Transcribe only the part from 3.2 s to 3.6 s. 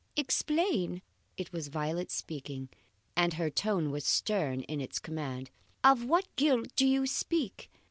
her